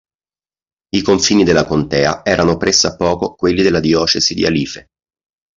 [0.95, 4.87] I confini della contea erano pressappoco quelli della Diocesi di Alife.